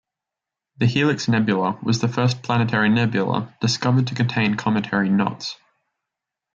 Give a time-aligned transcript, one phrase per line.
[0.77, 5.57] The Helix Nebula was the first planetary nebula discovered to contain cometary knots.